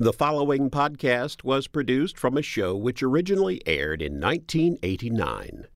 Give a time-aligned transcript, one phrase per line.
[0.00, 5.66] The following podcast was produced from a show which originally aired in 1989.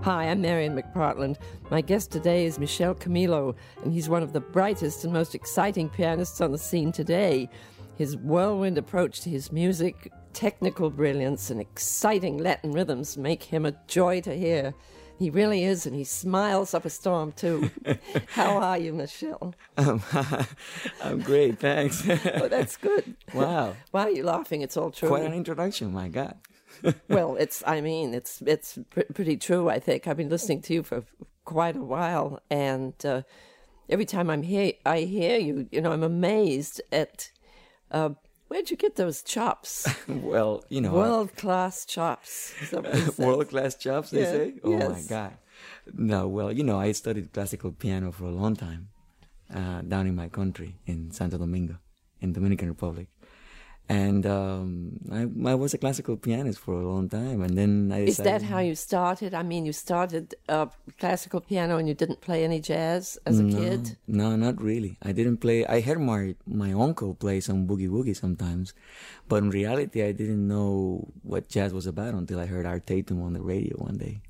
[0.00, 1.36] Hi, I'm Marian McPartland.
[1.70, 3.54] My guest today is Michel Camilo,
[3.84, 7.50] and he's one of the brightest and most exciting pianists on the scene today.
[7.96, 13.72] His whirlwind approach to his music, technical brilliance, and exciting Latin rhythms make him a
[13.88, 14.72] joy to hear.
[15.18, 17.72] He really is, and he smiles up a storm, too.
[18.28, 19.52] How are you, Michel?
[19.76, 20.00] Um,
[21.02, 22.08] I'm great, thanks.
[22.08, 23.16] oh, that's good.
[23.34, 23.74] Wow.
[23.90, 24.62] Why are you laughing?
[24.62, 25.08] It's all true.
[25.08, 26.36] Quite an introduction, my God.
[27.08, 30.06] well, it's, I mean, it's, it's pr- pretty true, I think.
[30.06, 31.02] I've been listening to you for
[31.44, 33.22] quite a while, and uh,
[33.88, 37.32] every time I'm here, I hear you, you know, I'm amazed at
[37.90, 38.10] uh,
[38.48, 39.86] where'd you get those chops?
[40.08, 42.54] well, you know, world class chops.
[43.18, 44.32] world class chops, they yeah.
[44.32, 44.54] say.
[44.64, 44.90] Oh yes.
[44.90, 45.36] my God!
[45.94, 48.88] No, well, you know, I studied classical piano for a long time
[49.54, 51.76] uh, down in my country in Santo Domingo,
[52.20, 53.08] in Dominican Republic.
[53.88, 58.04] And um, I, I was a classical pianist for a long time, and then I
[58.04, 59.32] decided, is that how you started?
[59.32, 60.66] I mean, you started uh,
[60.98, 63.96] classical piano and you didn't play any jazz as a no, kid.
[64.06, 64.98] No, not really.
[65.02, 65.64] I didn't play.
[65.64, 68.74] I heard my my uncle play some boogie woogie sometimes,
[69.26, 73.22] but in reality, I didn't know what jazz was about until I heard Art Tatum
[73.22, 74.20] on the radio one day.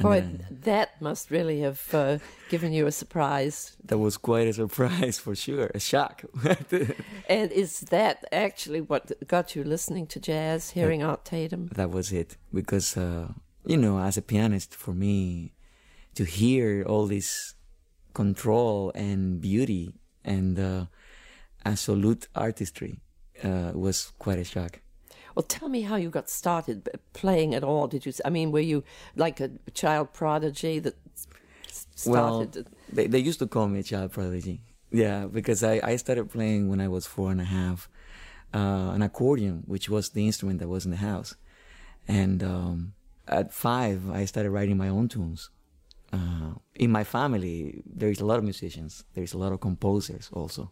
[0.00, 3.76] Boy, then, that must really have uh, given you a surprise.
[3.84, 6.24] That was quite a surprise for sure, a shock.
[7.28, 11.68] and is that actually what got you listening to jazz, hearing that, Art Tatum?
[11.74, 13.28] That was it, because uh,
[13.64, 15.52] you know, as a pianist, for me,
[16.14, 17.54] to hear all this
[18.12, 20.86] control and beauty and uh,
[21.64, 23.00] absolute artistry
[23.42, 24.80] uh, was quite a shock.
[25.34, 27.88] Well, tell me how you got started playing at all.
[27.88, 28.12] Did you?
[28.24, 28.84] I mean, were you
[29.16, 30.94] like a child prodigy that
[31.66, 32.54] started?
[32.54, 34.60] Well, they, they used to call me a child prodigy.
[34.90, 37.88] Yeah, because I, I started playing when I was four and a half,
[38.54, 41.34] uh, an accordion, which was the instrument that was in the house.
[42.06, 42.94] And um,
[43.26, 45.50] at five, I started writing my own tunes.
[46.12, 49.04] Uh, in my family, there is a lot of musicians.
[49.14, 50.70] There is a lot of composers also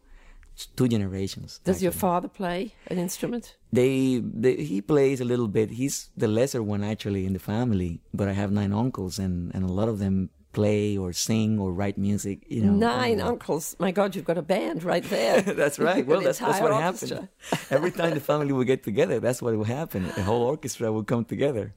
[0.76, 1.60] two generations.
[1.64, 1.84] Does actually.
[1.84, 3.56] your father play an instrument?
[3.72, 5.70] They, they, he plays a little bit.
[5.70, 9.64] He's the lesser one actually in the family, but I have nine uncles, and and
[9.64, 12.44] a lot of them play or sing or write music.
[12.48, 13.76] You know, nine uncles.
[13.78, 15.40] My God, you've got a band right there.
[15.62, 16.06] that's right.
[16.06, 17.28] well, that's, that's what orchestra.
[17.50, 17.70] happened.
[17.70, 20.04] Every time the family would get together, that's what would happen.
[20.14, 21.74] The whole orchestra would come together.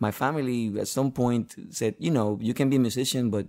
[0.00, 3.46] My family at some point said, you know, you can be a musician, but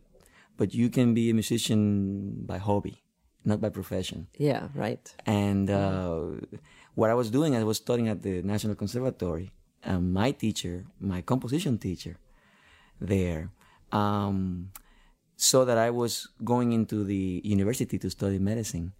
[0.57, 3.04] but you can be a musician by hobby
[3.45, 4.27] not by profession.
[4.37, 5.13] Yeah, right.
[5.25, 6.21] And uh,
[6.95, 9.51] what I was doing, I was studying at the National Conservatory.
[9.83, 12.17] And my teacher, my composition teacher,
[12.99, 13.51] there,
[13.91, 14.71] um,
[15.37, 18.93] saw that I was going into the university to study medicine,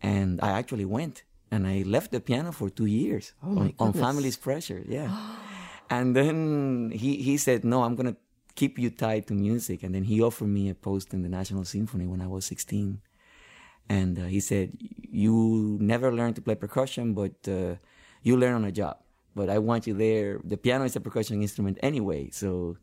[0.00, 1.24] and I actually went.
[1.50, 4.82] And I left the piano for two years oh on, on family's pressure.
[4.88, 5.10] Yeah.
[5.90, 8.16] and then he, he said, No, I'm going to
[8.54, 9.82] keep you tied to music.
[9.82, 13.02] And then he offered me a post in the National Symphony when I was 16
[13.88, 14.72] and uh, he said,
[15.10, 17.76] "You never learn to play percussion, but uh,
[18.22, 18.98] you learn on a job.
[19.34, 20.40] But I want you there.
[20.44, 22.76] The piano is a percussion instrument anyway, so."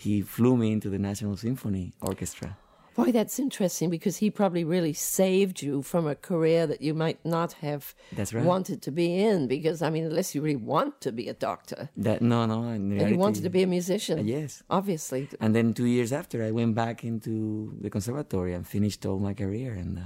[0.00, 2.56] He flew me into the National Symphony Orchestra.
[2.96, 7.22] Boy, that's interesting because he probably really saved you from a career that you might
[7.22, 8.42] not have that's right.
[8.42, 9.46] wanted to be in.
[9.46, 13.10] Because I mean, unless you really want to be a doctor, that no, no, and
[13.10, 15.28] you wanted to be a musician, uh, yes, obviously.
[15.38, 19.34] And then two years after, I went back into the conservatory and finished all my
[19.34, 19.98] career and.
[19.98, 20.02] Uh,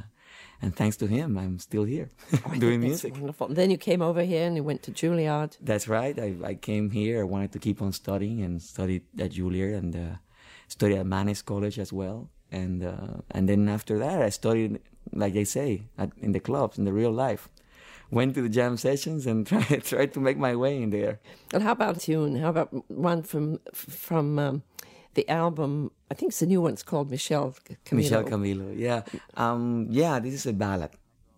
[0.65, 3.13] and thanks to him, I'm still here oh, doing that's music.
[3.13, 3.49] Wonderful.
[3.49, 5.59] And then you came over here and you went to Juilliard.
[5.61, 6.19] That's right.
[6.19, 7.21] I, I came here.
[7.21, 10.17] I wanted to keep on studying and studied at Juilliard and uh,
[10.69, 12.31] studied at Mannes College as well.
[12.51, 14.81] And uh, and then after that, I studied,
[15.13, 17.51] like they say, at, in the clubs, in the real life.
[18.11, 21.21] Went to the jam sessions and tried tried to make my way in there.
[21.53, 22.37] And how about tune?
[22.37, 24.63] How about one from from um,
[25.15, 25.91] the album?
[26.11, 26.73] I think it's the new one.
[26.73, 27.93] It's called Michelle Camilo.
[27.93, 28.73] Michel Camilo.
[28.79, 29.03] Yeah,
[29.37, 30.19] um, yeah.
[30.21, 30.91] This is a ballad,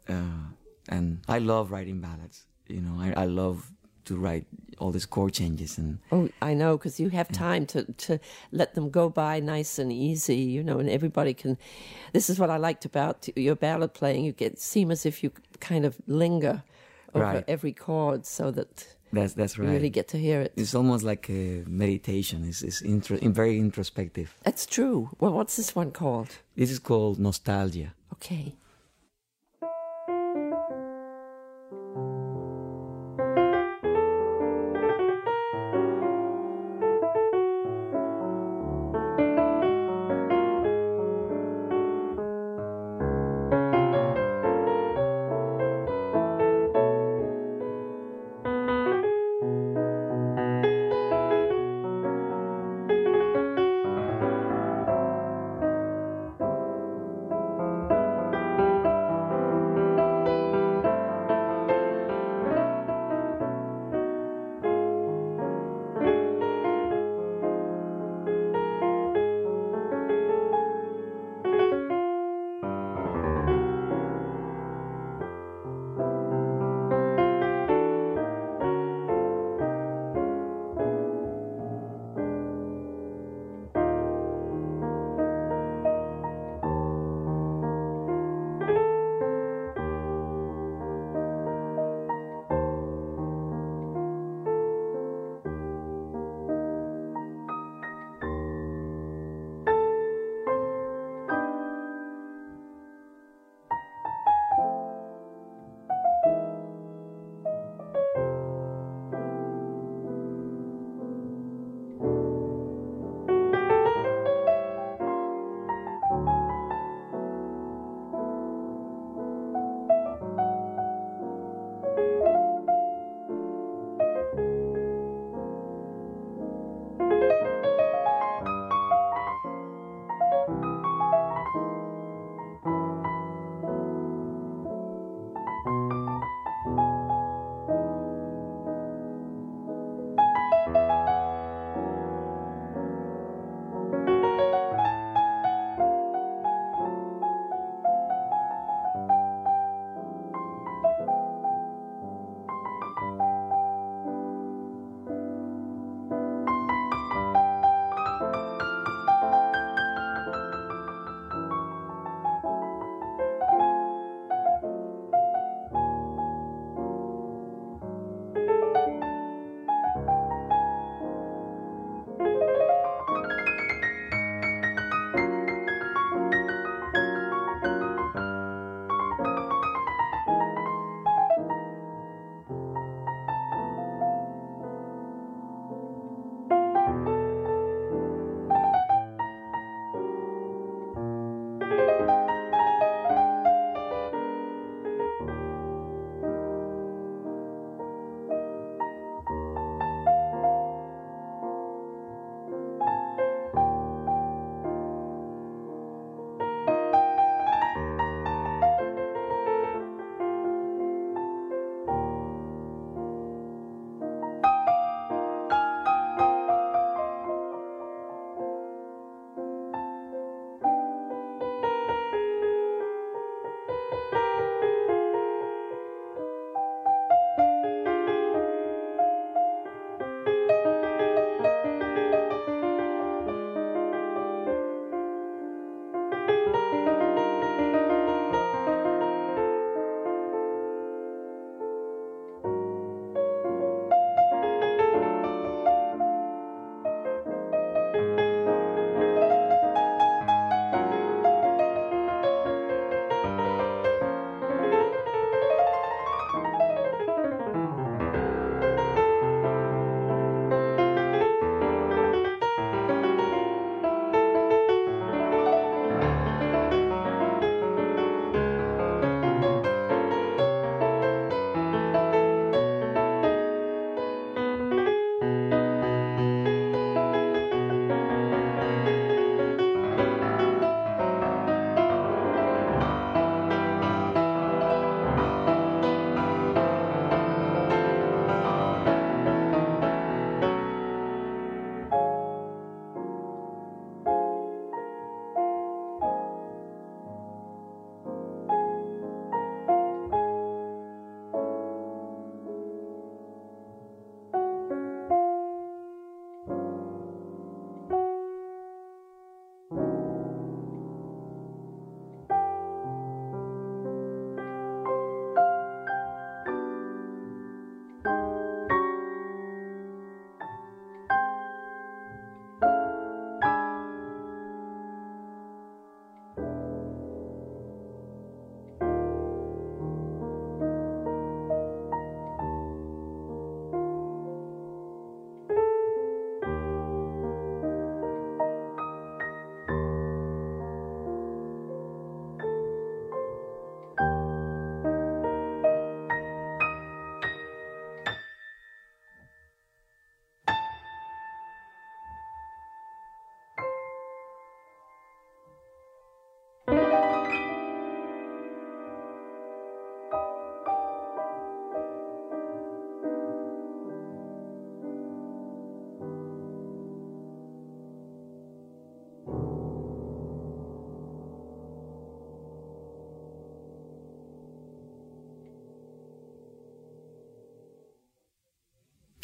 [0.09, 0.45] uh,
[0.89, 2.45] and I love writing ballads.
[2.69, 3.71] You know, I, I love
[4.07, 4.47] to write
[4.79, 5.99] all these chord changes and.
[6.13, 8.19] Oh, I know, because you have time to to
[8.53, 10.37] let them go by nice and easy.
[10.39, 11.57] You know, and everybody can.
[12.13, 14.25] This is what I liked about your ballad playing.
[14.25, 15.31] You get seem as if you
[15.61, 16.63] kind of linger
[17.15, 17.45] over Right.
[17.49, 19.67] every chord, so that That's that's right.
[19.67, 20.53] you really get to hear it.
[20.57, 22.45] It's almost like a meditation.
[22.45, 24.35] It's, it's intro, very introspective.
[24.43, 25.11] That's true.
[25.21, 26.31] Well, what's this one called?
[26.57, 27.95] This is called nostalgia.
[28.15, 28.57] Okay.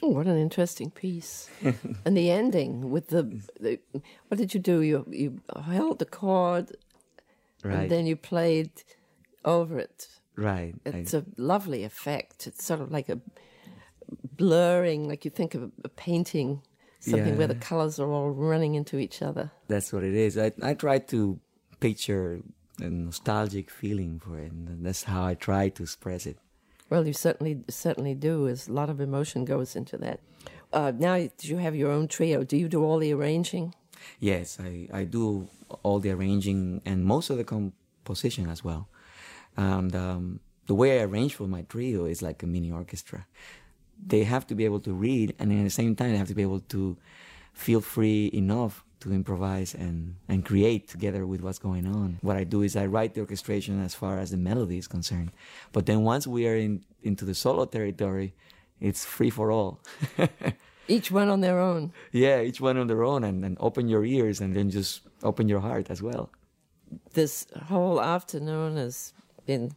[0.03, 1.49] Oh, what an interesting piece.
[2.05, 3.23] and the ending with the,
[3.61, 3.79] the,
[4.29, 4.81] what did you do?
[4.83, 6.73] You you held the chord
[7.65, 7.75] Right.
[7.83, 8.71] and then you played
[9.45, 10.09] over it.
[10.37, 10.75] right.
[10.85, 12.47] It's a lovely effect.
[12.49, 13.21] It's sort of like a
[14.37, 16.63] blurring, like you think of a, a painting,
[17.01, 19.51] something where the colors are all running into each other.
[19.69, 20.37] that's what it is.
[20.39, 21.39] I I try to
[21.81, 22.41] picture
[22.81, 26.39] a nostalgic feeling for it, and that's how I try to express it.
[26.93, 28.47] Well, you certainly certainly do.
[28.49, 30.21] As a lot of emotion goes into that.
[30.75, 32.45] Uh, now, you have your own trio?
[32.45, 33.75] Do you do all the arranging?
[34.21, 35.49] Yes, I, I do
[35.83, 38.89] all the arranging and most of the composition as well.
[39.57, 43.27] And um, the way I arrange for my trio is like a mini orchestra.
[44.07, 46.35] They have to be able to read, and at the same time, they have to
[46.35, 46.99] be able to
[47.55, 52.19] feel free enough to improvise and, and create together with what's going on.
[52.23, 55.33] What I do is I write the orchestration as far as the melody is concerned.
[55.73, 58.35] But then once we are in, into the solo territory,
[58.81, 59.81] it's free for all.
[60.89, 61.93] Each one on their own.
[62.11, 65.49] yeah, each one on their own, and, and open your ears, and then just open
[65.49, 66.29] your heart as well.
[67.15, 69.15] This whole afternoon has
[69.47, 69.73] been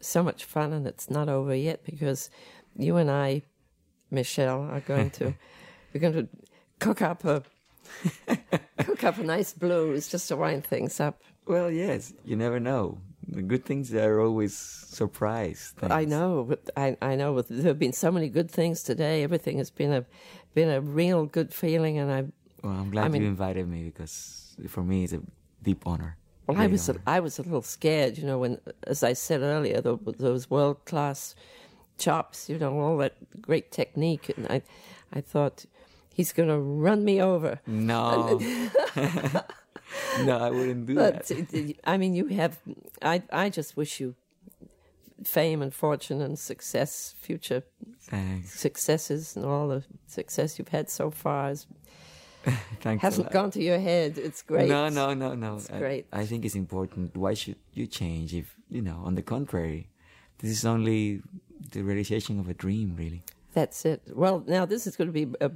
[0.00, 2.30] so much fun, and it's not over yet because
[2.76, 3.42] you and I,
[4.12, 5.34] Michelle, are going to
[5.92, 6.28] we're going to
[6.78, 7.42] cook up a
[8.78, 11.22] cook up a nice blues just to wind things up.
[11.46, 12.98] Well, yes, you never know.
[13.28, 15.74] The good things are always surprise.
[15.82, 19.22] I know, but I I know but there have been so many good things today.
[19.22, 20.04] Everything has been a
[20.54, 22.24] been a real good feeling, and I
[22.62, 25.20] Well, I'm glad I mean- you invited me because for me it's a
[25.62, 26.16] deep honor.
[26.46, 26.96] Well, I was a.
[27.06, 30.84] I was a little scared, you know, when, as I said earlier, tho- those world
[30.84, 31.34] class
[31.96, 34.60] chops, you know, all that great technique, and I,
[35.10, 35.64] I thought
[36.14, 37.60] he's going to run me over.
[37.66, 38.38] No,
[40.24, 41.30] no, I wouldn't do But that.
[41.38, 42.58] Uh, it- I mean, you have.
[43.02, 44.14] I I just wish you
[45.24, 47.62] fame and fortune and success, future
[48.10, 51.66] Thanks, successes, and all the success you've had so far is,
[52.80, 53.02] thanks.
[53.02, 54.18] hasn't gone to your head.
[54.18, 54.68] It's great.
[54.68, 55.56] No, no, no, no.
[55.56, 56.06] It's I- great.
[56.12, 57.16] I, think it's important.
[57.16, 59.00] Why should you change if you know?
[59.04, 59.88] On the contrary,
[60.38, 61.22] this is only
[61.72, 63.22] the realization of a dream, really.
[63.54, 64.02] That's it.
[64.12, 65.50] Well, now this is going to be a,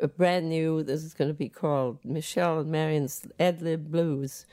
[0.00, 0.82] a brand new.
[0.82, 4.44] This is going to be called Michelle and Marian's Ad Lib Blues,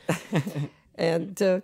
[0.95, 1.59] and uh,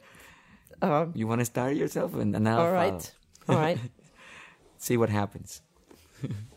[0.81, 3.13] um, You want to start yourself, and, and I'll all right,
[3.47, 3.79] all right.
[4.77, 5.61] See what happens.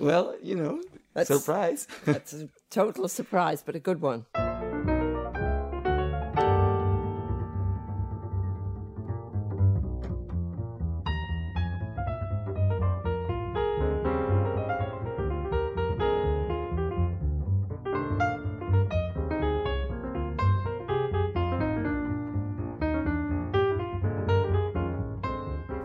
[0.00, 0.82] well, you know,
[1.14, 1.86] That's- surprise.
[2.04, 4.26] That's a total surprise, but a good one.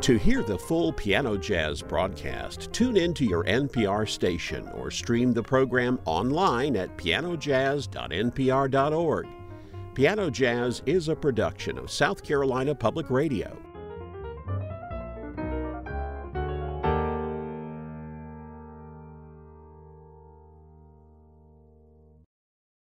[0.06, 5.34] To hear the full Piano Jazz broadcast, tune in to your NPR station or stream
[5.34, 9.28] the program online at pianojazz.npr.org.
[9.96, 13.60] Piano Jazz is a production of South Carolina Public Radio.